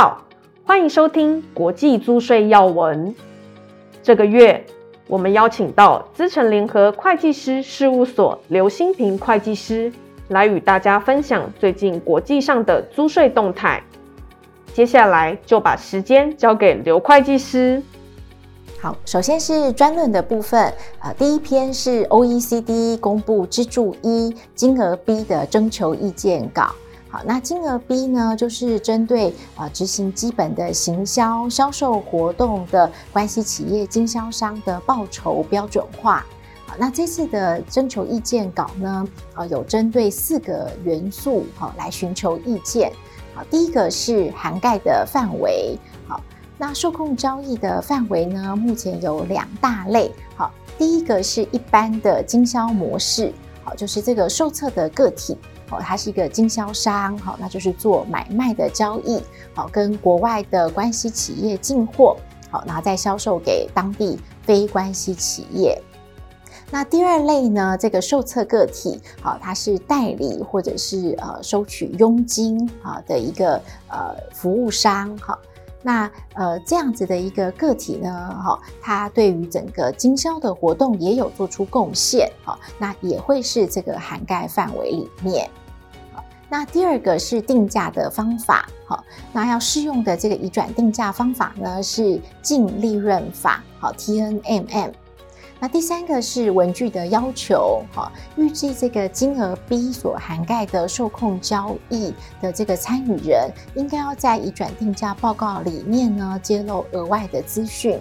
[0.00, 0.18] 好，
[0.64, 3.14] 欢迎收听国际租税要闻。
[4.02, 4.64] 这个月，
[5.06, 9.92] 我们邀请到资诚联合会计师事务所刘新平会计师
[10.28, 13.84] 来与大家分享最近国际上的租税动态。
[14.72, 17.82] 接下来就把时间交给刘会计师。
[18.80, 26.74] 好，首先是专论的部分，呃，第一篇是 OECD 公布支柱一金额 B 的征求意见稿。
[27.10, 36.24] 好，那金额 B 呢，就是针对啊执行基本的行销销售活动的关系企业经销商的报酬标准化。
[36.66, 42.92] 好，那这次的征求意见稿呢，呃，有针对四个元素好来寻求意见。
[43.34, 45.76] 好，第一个是涵盖的范围。
[46.06, 46.20] 好。
[46.62, 50.12] 那受控交易的范围呢，目前有两大类。
[50.36, 53.32] 好，第一个是一般的经销模式，
[53.64, 55.38] 好，就是这个受测的个体，
[55.70, 59.22] 哦，它是一个经销商，好，那就是做买卖的交易，
[59.54, 62.16] 好，跟国外的关系企业进货，
[62.50, 65.80] 好，然后再销售给当地非关系企业。
[66.72, 75.38] 那第二类呢，这个受测个体，好，它是代理或者是呃收取佣金啊的一个呃服务商，好。
[75.82, 85.48] 那呃，这样子的一个个体呢，哈、哦，它对于整个经销的活动也有做出贡献，好、哦，那也会是这个涵盖范围里面。
[86.52, 94.90] 那第二个是定价的方法，好、那要适用的这个移转定价方法呢是净利润法，好，TNMM。
[95.60, 108.00] 那第三个是文具的要求，哈，预计这个金额 B 所涵盖的受控交易的这个参与人，应该要在移转定价报告里面呢揭露额外的资讯。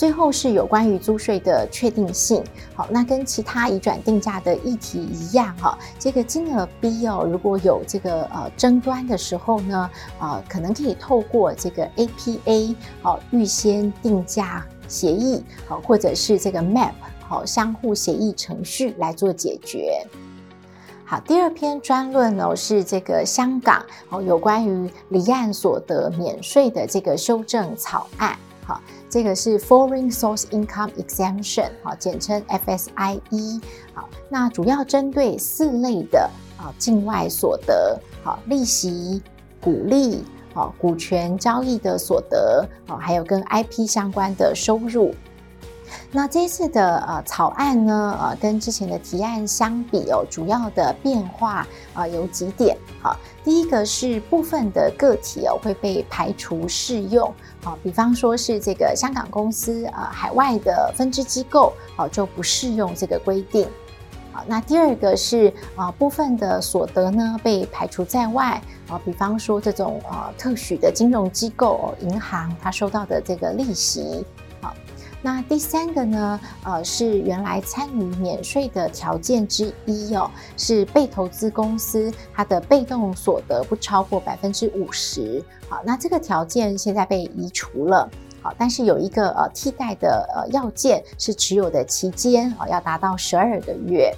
[0.00, 2.42] 最后是有关于租税的确定性，
[2.74, 14.64] 好，那跟其他移转定价的议题一样，哈，这个金额 B 哦，如果有这个呃争端的时候呢，啊，可能可以透过这个 APA，好，预先定价。
[14.88, 16.92] 协议好，或者是这个 MAP
[17.28, 20.02] 好，相互协议程序来做解决。
[21.04, 28.34] 好，第二篇专论呢是这个香港哦，有关于离岸所得免税的这个修正草案。
[29.08, 33.62] 这个是 Foreign Source Income Exemption 好，简称 FSIE。
[33.94, 39.22] 好，那主要针对四类的啊境外所得，好，利息、
[39.60, 40.22] 股利。
[40.52, 45.14] 好，股权交易的所得，好，还有跟 IP 相关的收入。
[46.12, 52.76] 那这一次的呃草案呢，呃，跟之前的提案相比哦，主要的变化啊有几点。
[53.00, 63.68] 好，第一个是部分的个体哦会被排除适用，好，比方说是这个香港公司啊，海外的分支机构，好，就不适用这个规定。
[64.32, 74.24] 好，那第二个是啊，部分的所得呢被排除在外啊，比方说这种啊特许的金融机构、银行，它收到的这个利息。
[75.22, 85.44] 那第三个呢，呃，是原来参与免税的条件之一哦，是被投资公司它的被动所得不超过百分之五十。
[85.68, 88.08] 好，那这个条件现在被移除了。
[88.42, 94.10] 好，但是有一个呃替代的呃要件是持有的期间啊要达到十二个月。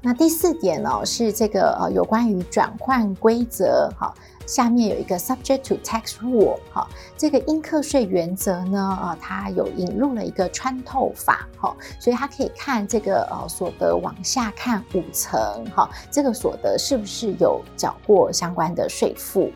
[0.00, 4.14] 那第四点呢是这个呃有关于转换规则，好，
[4.48, 6.88] 下面有一个 subject to tax rule，好，
[7.18, 15.38] 这个应课税原则呢啊它有引入了一个穿透法，哈，所以它可以看这个呃所得往下看五层，
[15.76, 19.52] 哈，这个所得是不是有缴过相关的税负。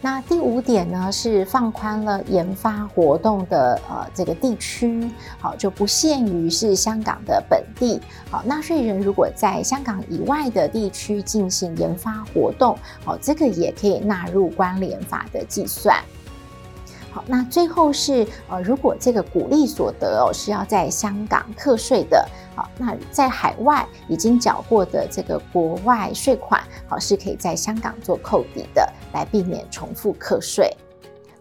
[0.00, 7.98] 那第五点呢，是放宽了研发活动的呃这个地区，好，就不限于是香港的本地，
[8.30, 15.96] 好，纳税人如果在香港以外的地区进行研发活动，好，这个也可以纳入关联法的计算。
[17.14, 30.76] 好，那最后是呃，如果这个股利所得哦是要在香港课税的，好，那在海外已经缴过的这个国外税款，好，是可以在香港做扣抵的，来避免重复课税。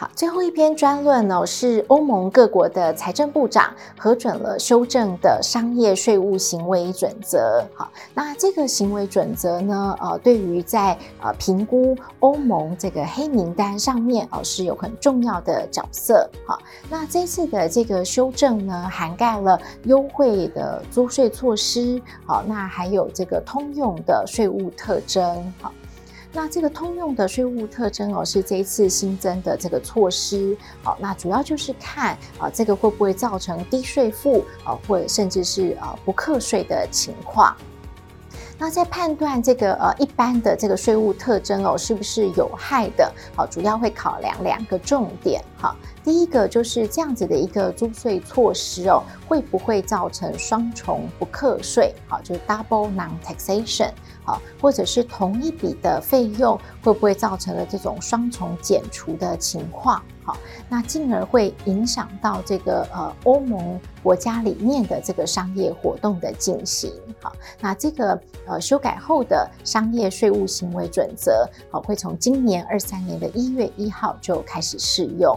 [0.00, 7.62] 好，最后一篇专论呢，是欧盟各国的财政部长核准了修正的商业税务行为准则。
[7.74, 16.26] 好，那这个行为准则呢，呃，对于在呃评估欧盟这个黑名单上面哦，是有很重要的角色。
[16.46, 16.58] 好，
[16.88, 22.00] 那这次的这个修正呢，涵盖了优惠的租税措施。
[22.24, 25.52] 好，那还有这个通用的税务特征。
[25.60, 25.70] 好。
[26.32, 30.56] 那这个通用的税务特征哦，是这一次新增的这个措施。
[30.82, 37.56] 好，那主要就是看啊，这个会不会造成低税负啊，或者甚至是啊不课税的情况。
[38.56, 43.12] 那在判断这个呃一般的这个税务特征哦，是不是有害的？
[43.34, 45.42] 好，主要会考量两个重点。
[45.56, 45.74] 好，
[46.04, 51.92] 第一个就是这样子的一个租税措施哦，会不会造成双重不课税？
[52.06, 53.90] 好，就是 double non-taxation。
[54.24, 60.02] 好，或者是同一笔的费用，会不会造成了这种双重减除的情况？
[60.22, 60.36] 好，
[60.68, 66.92] 那进而会影响到这个呃欧盟国家里面的这个商业活动的进行。
[67.20, 75.36] 好，那这个呃修改后的商业税务行为准则，好，会从今年二三年的一月一号就开始适用。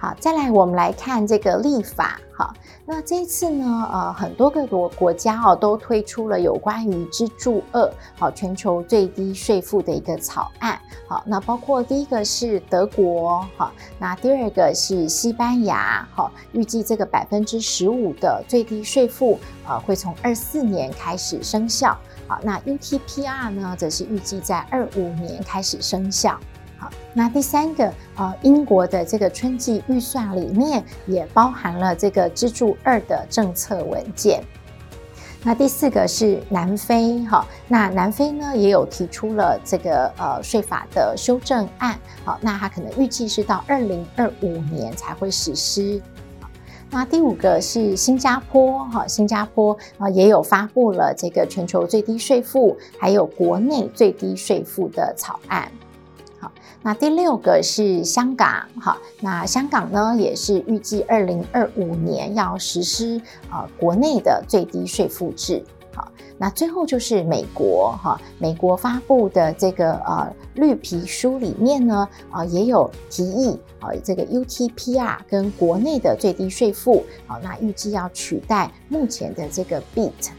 [0.00, 2.20] 好，再来我们来看这个立法。
[2.32, 2.54] 好，
[2.86, 10.78] 那这一次呢，呃，很多个国国家哦都推出了有关于支柱二，好，全球最低税负的一个草案。
[11.08, 19.36] 好，那包括第一个是德国，好，那第二个是西班牙，好，预计这个百分之十五的最低税负，
[19.66, 21.98] 呃，会从二四年开始生效。
[22.28, 26.38] 好，那 UTPR 呢，则是预计在二五年开始生效。
[26.78, 34.40] 好，那第三个，呃，英国的这个春季预算里面也包含了这个支柱二的政策文件。
[35.42, 46.00] 那第四个是南非，哈，那南非呢也有提出了这个呃税法的修正案，好，那它可能预计是到二零二五年才会实施。
[46.90, 55.70] 那第五个是新加坡，哈，新加坡啊也有发布了这个全球最低税负，还有国内最低税负的草案。
[56.82, 63.20] 那第六个是香港，好，那香港呢也是预计二零二五年要实施
[63.50, 65.62] 呃国内的最低税负制，
[65.94, 80.37] 好，那最后就是美国，哈，美国发布的这个呃绿皮书里面呢，啊也有提议啊这个 UTPR 跟国内的最低税负，好，那预计要取代目前的这个 BEAT。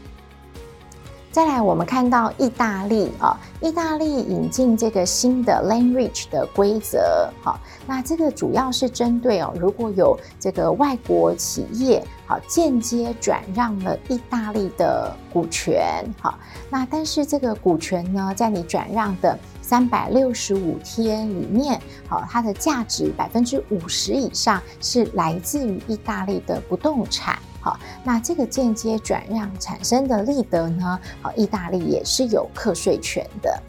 [1.32, 7.56] 再来，我们看到意大利啊，意大利引进这个新的 Land REACH 的规则，好，
[7.86, 16.36] 那这个主要是针对哦，如果有这个外国企业好间接转让了意大利的股权，好，
[16.68, 27.38] 那但是这个股权呢，在你转让的三百六十五天里面，好，它的价值百分之五十以上是来自于意大利的不动产。
[27.60, 30.98] 好，那这个间接转让产生的利得呢？
[31.20, 33.62] 好，意大利也是有课税权的。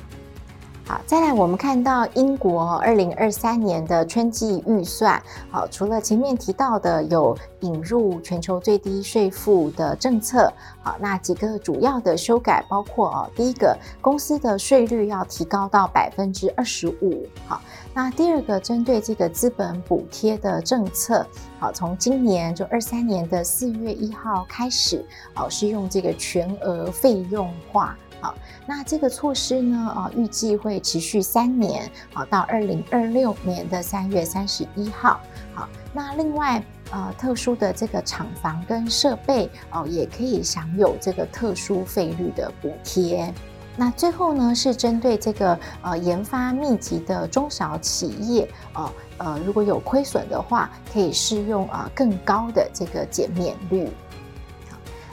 [0.84, 10.52] 好，再来我们看到英国二零二三年的春季预算，好，除了前面提到的有引入全球最低税负的政策，
[10.82, 17.62] 好，那几个主要的修改包括哦，第一个公司的税率要提高到百分之二十五，好，
[17.94, 21.26] 那第二个针对这个资本补贴的政策，
[21.60, 27.96] 好，从今年就二三年的四月一号开始，好，是用这个全额费用化。
[28.22, 28.36] 好，
[28.68, 35.20] 那这个措施呢，啊，预计会持续三年，好，到二零二六年的三月三十一号。
[35.56, 43.34] 好，那另外，呃，特殊的这个厂房跟设备，哦，也可以享有这个特殊费率的补贴。
[43.76, 53.90] 那最后呢，是针对这个呃研发密集的中小企业，哦呃，如果有亏损的话，可以适用啊更高的这个减免率。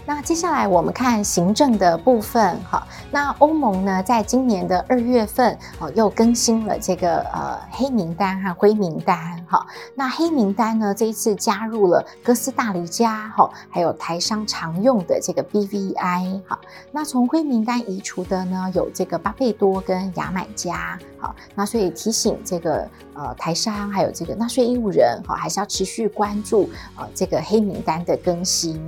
[0.09, 16.59] 那接下来我们看行政的部分，哈，那欧盟呢，在今年的二月份，哦，又更新了这个呃黑名单和灰名单，哈，那黑名单呢，这一次加入了哥斯大黎加，哈，还有台商常用的这个 BVI，哈，
[16.91, 28.81] 那从灰名单移除的呢，有这个巴贝多跟牙买加，哈，那所以提醒这个呃台商还有这个纳税义务人，哈，还是要持续关注呃这个黑名单的更新。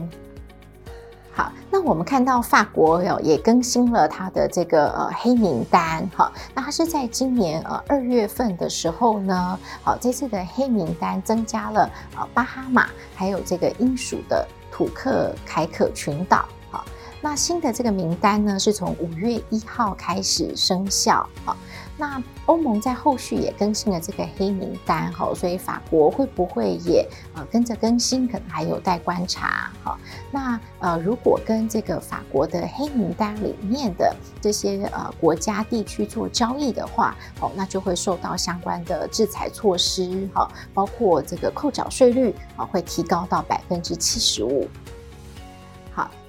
[1.41, 16.85] 好，那我们看到法国有也更新了它的这个呃黑名单，哈，那它是在今年呃二月份的时候呢，好，这次的黑名单增加了呃巴哈马，还有这个英属的土克凯可群岛，好，
[17.23, 21.57] 那新的这个名单呢是从五月一号开始生效，好。
[22.01, 29.99] 那欧盟在后续也更新了这个黑名单，哈，所以法国会不会也呃跟着更新，可能还有待观察，哈。
[30.31, 44.67] 那呃，如果跟这个法国的黑名单里面的这些呃国家地区做交易的话，哦，那就会受到相关的制裁措施，哈，包括这个扣缴税率啊会提高到百分之七十五。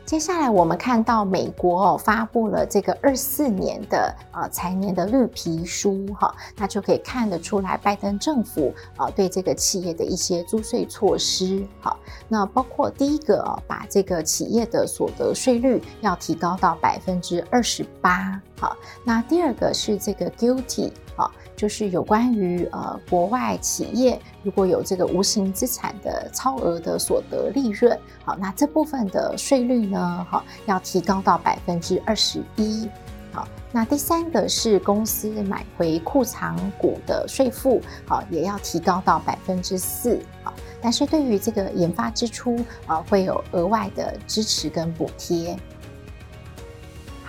[0.03, 21.31] 接下来我们看到美国哦发布了这个二四年的呃财年的绿皮书哈，那就可以看得出来拜登政府啊对这个企业的一些租税措施好，那包括第一个啊把这个企业的所得税率要提高到百分之二十八好，那第二个是这个 GILTI 啊。
[21.61, 32.89] 就是有关于呃国外企业如果有这个无形资产的超额的所得利润，好，那这部分的税率呢，好，要提高到百分之二十一。
[33.31, 40.19] 好，那第三个是公司买回库藏股的税负，好，也要提高到百分之四。
[40.43, 40.51] 好，
[40.81, 45.55] 但是对于这个研发支出啊，会有额外的支持跟补贴。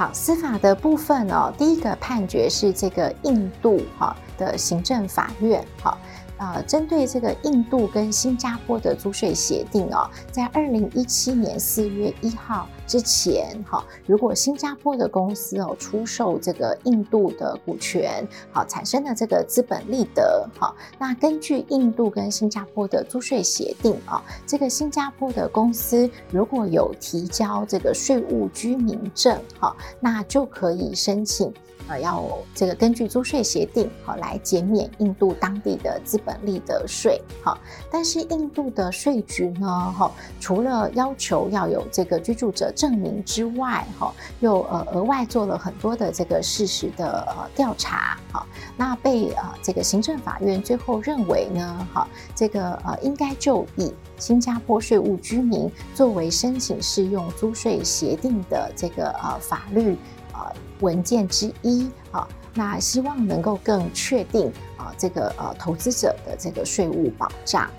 [0.02, 5.96] 好，司法的部分哦，第一个判决是这个印度哈的行政法院哈。
[6.38, 31.52] 呃，针对这个印度跟新加坡的租税协定哦，在二零一七年四月一号之前，哈，如果新加坡的公司哦出售这个印度的股权，好，产生的这个资本利得，哈，那根据印度跟新加坡的租税协定啊，这个新加坡的公司如果有提交这个税务居民证，哈，那就可以申请。
[31.88, 32.24] 呃，要
[32.54, 37.58] 这个根据租税协定好来减免印度当地的资本利得税好，
[37.90, 39.66] 但是印度的税局呢
[39.98, 40.08] 哈，
[40.38, 59.96] 除了要求要有这个居住者证明之外哈，又呃额外做了很多的这个事实的呃调查好，那被呃这个行政法院最后认为呢哈，这个呃应该就以新加坡税务居民作为申请适用租税协定的这个呃法律
[60.32, 60.40] 呃。
[60.80, 67.70] 文件之一啊，那希望能够更确定啊，这个呃投资者的这个税务保障。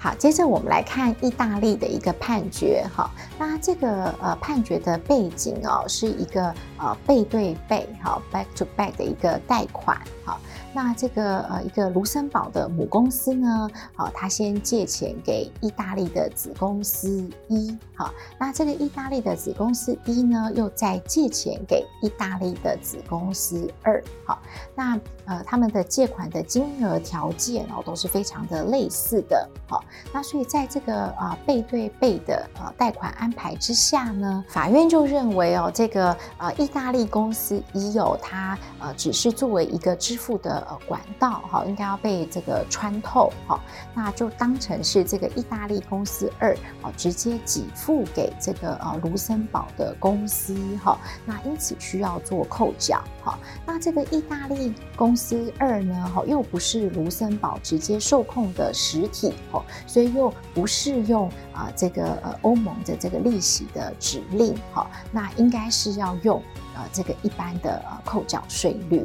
[0.00, 10.38] 好，接着我们来看意大利的一个判决哈，那这个呃判决的背景哦，是一个呃背对背哈 back to back 的一个贷款哈。
[10.74, 24.38] 那这个呃一个卢森堡的母公司呢，好，他先借钱给意大利的子公司一，好，那这个意大利的子公司一呢，又再借钱给意大利的子公司二，好，
[24.74, 29.82] 那呃他们的借款的金额条件哦都是非常的类似的，好，
[30.12, 40.58] 那所以在这个呃背对背的呃贷款安排之下呢，法院就认为哦这个呃意意大利公司一有它呃只是作为一个支付的。
[40.68, 43.58] 呃，管道哈，应该要被这个穿透哈，
[43.94, 53.38] 那就当成是这个意大利公司二哦，直接给付给这个呃卢森堡的公司哈，那因此需要做扣缴哈。
[53.64, 66.42] 那这个意大利公司二呢哈，又不是卢森堡直接受控的实体哈，所以又不适用啊这个呃欧盟的这个利息的指令哈，那应该是要用
[66.78, 69.04] 呃这个一般的呃扣缴税率。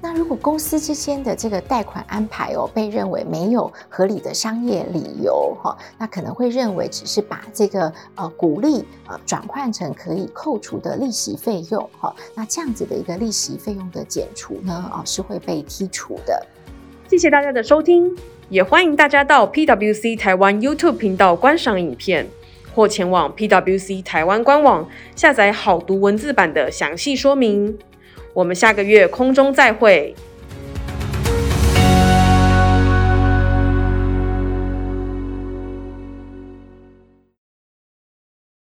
[0.00, 16.46] 那如果公司之间的这个贷款安排哦，被认为没有合理的商业理由哈，那可能会认为只是把这个呃鼓励呃转换成可以扣除的利息费用哈，那这样子的一个利息费用的减除呢啊是会被剔除的。
[17.10, 18.16] 谢谢大家的收听，
[18.48, 22.24] 也欢迎大家到 PWC 台湾 YouTube 频道观赏影片，
[22.78, 27.76] 或前往 PWC 台湾官网下载好读文字版的详细说明。
[28.32, 30.14] 我们下个月空中再会。